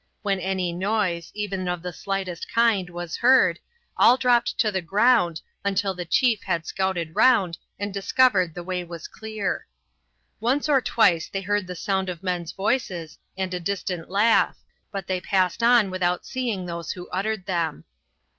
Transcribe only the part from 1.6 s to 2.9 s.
of the slightest kind,